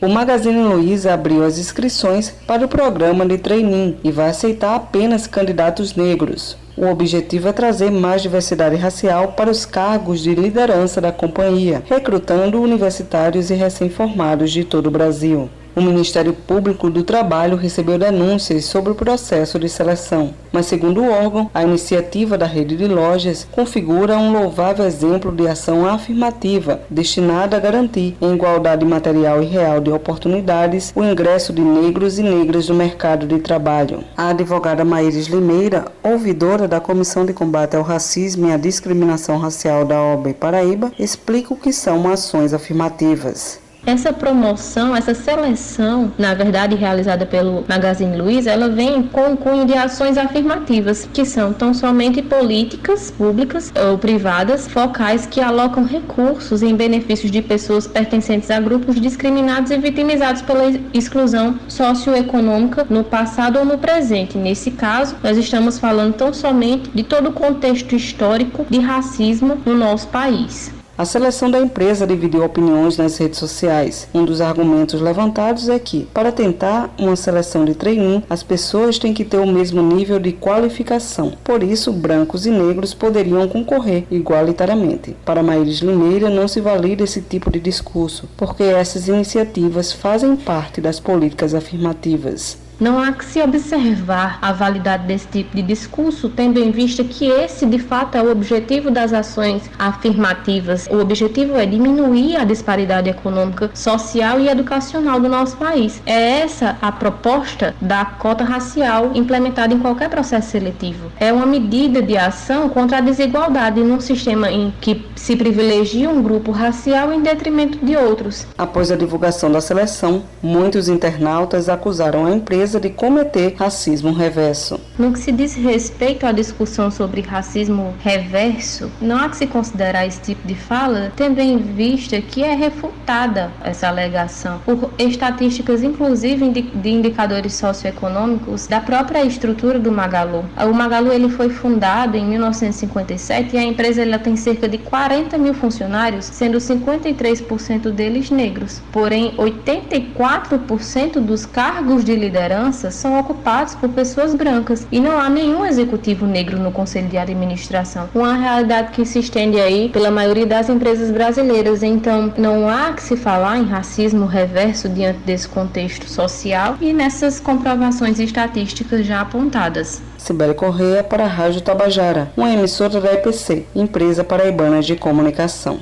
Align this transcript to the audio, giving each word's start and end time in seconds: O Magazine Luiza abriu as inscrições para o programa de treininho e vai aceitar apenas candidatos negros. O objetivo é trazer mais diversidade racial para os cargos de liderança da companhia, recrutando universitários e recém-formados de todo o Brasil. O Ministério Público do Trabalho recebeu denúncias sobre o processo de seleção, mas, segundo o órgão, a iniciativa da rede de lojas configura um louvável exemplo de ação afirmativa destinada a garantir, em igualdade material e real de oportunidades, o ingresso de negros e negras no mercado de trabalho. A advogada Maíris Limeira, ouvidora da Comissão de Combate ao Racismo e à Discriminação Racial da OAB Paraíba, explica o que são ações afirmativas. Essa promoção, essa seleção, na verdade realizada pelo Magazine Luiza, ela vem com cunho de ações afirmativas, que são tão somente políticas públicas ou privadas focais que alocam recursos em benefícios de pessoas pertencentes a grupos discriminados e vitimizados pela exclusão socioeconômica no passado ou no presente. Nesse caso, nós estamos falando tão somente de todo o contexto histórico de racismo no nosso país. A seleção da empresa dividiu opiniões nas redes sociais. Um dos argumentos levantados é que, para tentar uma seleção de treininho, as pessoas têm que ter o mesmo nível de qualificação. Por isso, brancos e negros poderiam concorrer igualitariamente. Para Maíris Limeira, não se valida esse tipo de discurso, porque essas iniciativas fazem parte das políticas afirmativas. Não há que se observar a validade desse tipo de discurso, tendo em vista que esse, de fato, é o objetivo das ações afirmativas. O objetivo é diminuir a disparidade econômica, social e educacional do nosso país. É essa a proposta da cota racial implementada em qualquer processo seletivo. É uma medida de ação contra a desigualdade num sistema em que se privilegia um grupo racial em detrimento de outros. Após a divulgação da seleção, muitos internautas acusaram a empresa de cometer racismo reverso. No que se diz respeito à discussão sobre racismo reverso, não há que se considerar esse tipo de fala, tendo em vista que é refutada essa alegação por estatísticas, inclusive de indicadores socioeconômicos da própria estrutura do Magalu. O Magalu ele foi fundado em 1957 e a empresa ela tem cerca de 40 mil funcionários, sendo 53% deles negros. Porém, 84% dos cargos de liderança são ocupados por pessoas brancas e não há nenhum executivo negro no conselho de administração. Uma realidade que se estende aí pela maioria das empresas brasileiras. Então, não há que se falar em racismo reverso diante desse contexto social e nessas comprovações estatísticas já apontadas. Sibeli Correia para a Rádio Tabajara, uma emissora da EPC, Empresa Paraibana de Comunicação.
O 0.00 0.08
Magazine 0.08 0.62
Luiza 0.62 1.12
abriu 1.12 1.44
as 1.44 1.58
inscrições 1.58 2.32
para 2.46 2.64
o 2.64 2.68
programa 2.68 3.26
de 3.26 3.36
treininho 3.36 3.96
e 4.04 4.12
vai 4.12 4.30
aceitar 4.30 4.76
apenas 4.76 5.26
candidatos 5.26 5.96
negros. 5.96 6.56
O 6.76 6.86
objetivo 6.86 7.48
é 7.48 7.52
trazer 7.52 7.90
mais 7.90 8.22
diversidade 8.22 8.76
racial 8.76 9.32
para 9.32 9.50
os 9.50 9.66
cargos 9.66 10.20
de 10.20 10.36
liderança 10.36 11.00
da 11.00 11.10
companhia, 11.10 11.82
recrutando 11.84 12.62
universitários 12.62 13.50
e 13.50 13.54
recém-formados 13.54 14.52
de 14.52 14.62
todo 14.62 14.86
o 14.86 14.92
Brasil. 14.92 15.50
O 15.78 15.80
Ministério 15.80 16.32
Público 16.32 16.90
do 16.90 17.04
Trabalho 17.04 17.56
recebeu 17.56 17.96
denúncias 17.96 18.64
sobre 18.64 18.90
o 18.90 18.96
processo 18.96 19.60
de 19.60 19.68
seleção, 19.68 20.34
mas, 20.50 20.66
segundo 20.66 21.00
o 21.00 21.08
órgão, 21.08 21.48
a 21.54 21.62
iniciativa 21.62 22.36
da 22.36 22.46
rede 22.46 22.76
de 22.76 22.88
lojas 22.88 23.46
configura 23.52 24.18
um 24.18 24.32
louvável 24.32 24.84
exemplo 24.84 25.30
de 25.30 25.46
ação 25.46 25.86
afirmativa 25.86 26.80
destinada 26.90 27.56
a 27.56 27.60
garantir, 27.60 28.16
em 28.20 28.34
igualdade 28.34 28.84
material 28.84 29.40
e 29.40 29.46
real 29.46 29.78
de 29.78 29.92
oportunidades, 29.92 30.92
o 30.96 31.04
ingresso 31.04 31.52
de 31.52 31.62
negros 31.62 32.18
e 32.18 32.24
negras 32.24 32.68
no 32.68 32.74
mercado 32.74 33.24
de 33.24 33.38
trabalho. 33.38 34.02
A 34.16 34.30
advogada 34.30 34.84
Maíris 34.84 35.28
Limeira, 35.28 35.84
ouvidora 36.02 36.66
da 36.66 36.80
Comissão 36.80 37.24
de 37.24 37.32
Combate 37.32 37.76
ao 37.76 37.84
Racismo 37.84 38.48
e 38.48 38.52
à 38.52 38.56
Discriminação 38.56 39.38
Racial 39.38 39.84
da 39.84 40.02
OAB 40.02 40.34
Paraíba, 40.34 40.90
explica 40.98 41.54
o 41.54 41.56
que 41.56 41.72
são 41.72 42.10
ações 42.10 42.52
afirmativas. 42.52 43.67
Essa 43.86 44.12
promoção, 44.12 44.94
essa 44.94 45.14
seleção, 45.14 46.12
na 46.18 46.34
verdade 46.34 46.74
realizada 46.74 47.24
pelo 47.24 47.64
Magazine 47.68 48.16
Luiza, 48.16 48.50
ela 48.50 48.68
vem 48.68 49.02
com 49.04 49.36
cunho 49.36 49.64
de 49.64 49.74
ações 49.74 50.18
afirmativas, 50.18 51.08
que 51.12 51.24
são 51.24 51.52
tão 51.52 51.72
somente 51.72 52.20
políticas 52.20 53.10
públicas 53.10 53.72
ou 53.88 53.96
privadas 53.96 54.66
focais 54.66 55.26
que 55.26 55.40
alocam 55.40 55.84
recursos 55.84 56.62
em 56.62 56.74
benefícios 56.74 57.30
de 57.30 57.40
pessoas 57.40 57.86
pertencentes 57.86 58.50
a 58.50 58.60
grupos 58.60 59.00
discriminados 59.00 59.70
e 59.70 59.78
vitimizados 59.78 60.42
pela 60.42 60.70
exclusão 60.92 61.58
socioeconômica 61.68 62.86
no 62.90 63.04
passado 63.04 63.58
ou 63.58 63.64
no 63.64 63.78
presente. 63.78 64.36
Nesse 64.36 64.70
caso, 64.70 65.16
nós 65.22 65.38
estamos 65.38 65.78
falando 65.78 66.14
tão 66.14 66.32
somente 66.34 66.90
de 66.90 67.02
todo 67.02 67.30
o 67.30 67.32
contexto 67.32 67.94
histórico 67.94 68.66
de 68.68 68.80
racismo 68.80 69.56
no 69.64 69.74
nosso 69.74 70.08
país. 70.08 70.77
A 70.98 71.04
seleção 71.04 71.48
da 71.48 71.60
empresa 71.60 72.04
dividiu 72.04 72.44
opiniões 72.44 72.96
nas 72.96 73.16
redes 73.18 73.38
sociais. 73.38 74.08
Um 74.12 74.24
dos 74.24 74.40
argumentos 74.40 75.00
levantados 75.00 75.68
é 75.68 75.78
que, 75.78 76.08
para 76.12 76.32
tentar 76.32 76.92
uma 76.98 77.14
seleção 77.14 77.64
de 77.64 77.72
treininho, 77.72 78.24
as 78.28 78.42
pessoas 78.42 78.98
têm 78.98 79.14
que 79.14 79.24
ter 79.24 79.38
o 79.38 79.46
mesmo 79.46 79.80
nível 79.80 80.18
de 80.18 80.32
qualificação. 80.32 81.34
Por 81.44 81.62
isso, 81.62 81.92
brancos 81.92 82.46
e 82.46 82.50
negros 82.50 82.94
poderiam 82.94 83.46
concorrer 83.46 84.06
igualitariamente. 84.10 85.14
Para 85.24 85.40
Maíris 85.40 85.78
Limeira, 85.78 86.28
não 86.28 86.48
se 86.48 86.60
valida 86.60 87.04
esse 87.04 87.22
tipo 87.22 87.48
de 87.48 87.60
discurso, 87.60 88.28
porque 88.36 88.64
essas 88.64 89.06
iniciativas 89.06 89.92
fazem 89.92 90.34
parte 90.34 90.80
das 90.80 90.98
políticas 90.98 91.54
afirmativas. 91.54 92.58
Não 92.80 93.00
há 93.00 93.10
que 93.10 93.24
se 93.24 93.42
observar 93.42 94.38
a 94.40 94.52
validade 94.52 95.04
desse 95.04 95.26
tipo 95.26 95.56
de 95.56 95.62
discurso, 95.62 96.28
tendo 96.28 96.60
em 96.60 96.70
vista 96.70 97.02
que 97.02 97.26
esse, 97.28 97.66
de 97.66 97.78
fato, 97.78 98.16
é 98.16 98.22
o 98.22 98.30
objetivo 98.30 98.88
das 98.88 99.12
ações 99.12 99.68
afirmativas. 99.76 100.86
O 100.88 101.00
objetivo 101.00 101.56
é 101.56 101.66
diminuir 101.66 102.36
a 102.36 102.44
disparidade 102.44 103.10
econômica, 103.10 103.68
social 103.74 104.38
e 104.38 104.48
educacional 104.48 105.18
do 105.18 105.28
nosso 105.28 105.56
país. 105.56 106.00
É 106.06 106.42
essa 106.42 106.78
a 106.80 106.92
proposta 106.92 107.74
da 107.80 108.04
cota 108.04 108.44
racial 108.44 109.10
implementada 109.12 109.74
em 109.74 109.80
qualquer 109.80 110.08
processo 110.08 110.52
seletivo. 110.52 111.10
É 111.18 111.32
uma 111.32 111.46
medida 111.46 112.00
de 112.00 112.16
ação 112.16 112.68
contra 112.68 112.98
a 112.98 113.00
desigualdade 113.00 113.80
num 113.80 113.98
sistema 113.98 114.52
em 114.52 114.72
que 114.80 115.04
se 115.16 115.34
privilegia 115.34 116.08
um 116.08 116.22
grupo 116.22 116.52
racial 116.52 117.12
em 117.12 117.22
detrimento 117.22 117.84
de 117.84 117.96
outros. 117.96 118.46
Após 118.56 118.92
a 118.92 118.96
divulgação 118.96 119.50
da 119.50 119.60
seleção, 119.60 120.22
muitos 120.40 120.88
internautas 120.88 121.68
acusaram 121.68 122.24
a 122.24 122.30
empresa 122.30 122.67
de 122.76 122.90
cometer 122.90 123.54
racismo 123.56 124.12
reverso. 124.12 124.78
No 124.98 125.12
que 125.12 125.18
se 125.18 125.32
diz 125.32 125.54
respeito 125.54 126.26
à 126.26 126.32
discussão 126.32 126.90
sobre 126.90 127.22
racismo 127.22 127.94
reverso, 128.00 128.90
não 129.00 129.16
há 129.16 129.28
que 129.30 129.36
se 129.38 129.46
considerar 129.46 130.06
esse 130.06 130.20
tipo 130.20 130.46
de 130.46 130.54
fala, 130.54 131.10
tendo 131.16 131.40
em 131.40 131.56
vista 131.56 132.20
que 132.20 132.42
é 132.42 132.54
refutada 132.54 133.50
essa 133.64 133.88
alegação 133.88 134.58
por 134.66 134.92
estatísticas, 134.98 135.82
inclusive 135.82 136.50
de 136.50 136.90
indicadores 136.90 137.54
socioeconômicos 137.54 138.66
da 138.66 138.80
própria 138.80 139.24
estrutura 139.24 139.78
do 139.78 139.90
Magalu. 139.90 140.44
O 140.58 140.74
Magalu 140.74 141.12
ele 141.12 141.30
foi 141.30 141.48
fundado 141.48 142.16
em 142.16 142.26
1957 142.26 143.54
e 143.54 143.58
a 143.58 143.62
empresa 143.62 144.02
ela 144.02 144.18
tem 144.18 144.36
cerca 144.36 144.68
de 144.68 144.78
40 144.78 145.38
mil 145.38 145.54
funcionários, 145.54 146.26
sendo 146.26 146.58
53% 146.58 147.90
deles 147.90 148.30
negros. 148.30 148.82
Porém, 148.92 149.32
84% 149.36 151.20
dos 151.20 151.46
cargos 151.46 152.04
de 152.04 152.14
liderança 152.14 152.57
são 152.90 153.18
ocupados 153.18 153.74
por 153.74 153.88
pessoas 153.88 154.34
brancas 154.34 154.86
e 154.90 155.00
não 155.00 155.18
há 155.18 155.28
nenhum 155.28 155.64
executivo 155.64 156.26
negro 156.26 156.58
no 156.58 156.72
conselho 156.72 157.08
de 157.08 157.16
administração. 157.16 158.08
Uma 158.14 158.34
realidade 158.34 158.92
que 158.92 159.04
se 159.04 159.18
estende 159.18 159.60
aí 159.60 159.88
pela 159.88 160.10
maioria 160.10 160.46
das 160.46 160.68
empresas 160.68 161.10
brasileiras. 161.10 161.82
Então, 161.82 162.32
não 162.36 162.68
há 162.68 162.92
que 162.92 163.02
se 163.02 163.16
falar 163.16 163.58
em 163.58 163.64
racismo 163.64 164.26
reverso 164.26 164.88
diante 164.88 165.20
desse 165.20 165.48
contexto 165.48 166.08
social 166.08 166.76
e 166.80 166.92
nessas 166.92 167.40
comprovações 167.40 168.18
estatísticas 168.18 169.06
já 169.06 169.20
apontadas. 169.20 170.02
Sibeli 170.16 170.54
Correia 170.54 171.02
para 171.02 171.24
a 171.24 171.28
Rádio 171.28 171.60
Tabajara, 171.60 172.32
uma 172.36 172.52
emissora 172.52 173.00
da 173.00 173.12
EPC, 173.14 173.66
Empresa 173.74 174.24
Paraibana 174.24 174.80
de 174.80 174.96
Comunicação. 174.96 175.78